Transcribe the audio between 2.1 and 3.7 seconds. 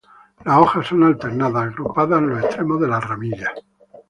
en los extremos de las ramillas.